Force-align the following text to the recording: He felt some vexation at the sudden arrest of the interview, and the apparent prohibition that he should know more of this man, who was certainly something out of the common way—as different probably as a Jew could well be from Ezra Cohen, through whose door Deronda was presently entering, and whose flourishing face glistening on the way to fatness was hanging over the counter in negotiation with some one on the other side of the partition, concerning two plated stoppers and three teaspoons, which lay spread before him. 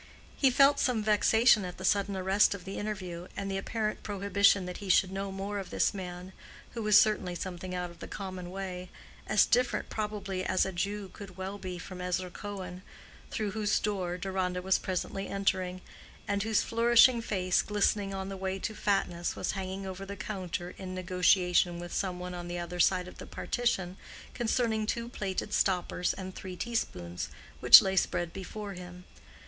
He 0.35 0.49
felt 0.49 0.79
some 0.79 1.03
vexation 1.03 1.63
at 1.63 1.77
the 1.77 1.85
sudden 1.85 2.17
arrest 2.17 2.55
of 2.55 2.65
the 2.65 2.79
interview, 2.79 3.27
and 3.37 3.51
the 3.51 3.57
apparent 3.59 4.01
prohibition 4.01 4.65
that 4.65 4.77
he 4.77 4.89
should 4.89 5.11
know 5.11 5.31
more 5.31 5.59
of 5.59 5.69
this 5.69 5.93
man, 5.93 6.33
who 6.71 6.81
was 6.81 6.99
certainly 6.99 7.35
something 7.35 7.75
out 7.75 7.91
of 7.91 7.99
the 7.99 8.07
common 8.07 8.49
way—as 8.49 9.45
different 9.45 9.89
probably 9.91 10.43
as 10.43 10.65
a 10.65 10.71
Jew 10.71 11.11
could 11.13 11.37
well 11.37 11.59
be 11.59 11.77
from 11.77 12.01
Ezra 12.01 12.31
Cohen, 12.31 12.81
through 13.29 13.51
whose 13.51 13.77
door 13.79 14.17
Deronda 14.17 14.59
was 14.63 14.79
presently 14.79 15.27
entering, 15.27 15.81
and 16.27 16.41
whose 16.41 16.63
flourishing 16.63 17.21
face 17.21 17.61
glistening 17.61 18.11
on 18.11 18.27
the 18.27 18.35
way 18.37 18.57
to 18.57 18.73
fatness 18.73 19.35
was 19.35 19.51
hanging 19.51 19.85
over 19.85 20.03
the 20.03 20.15
counter 20.17 20.73
in 20.79 20.95
negotiation 20.95 21.79
with 21.79 21.93
some 21.93 22.17
one 22.19 22.33
on 22.33 22.47
the 22.47 22.57
other 22.57 22.79
side 22.79 23.07
of 23.07 23.19
the 23.19 23.27
partition, 23.27 23.97
concerning 24.33 24.87
two 24.87 25.07
plated 25.09 25.53
stoppers 25.53 26.11
and 26.15 26.33
three 26.33 26.55
teaspoons, 26.55 27.29
which 27.59 27.83
lay 27.83 27.95
spread 27.95 28.33
before 28.33 28.73
him. 28.73 29.03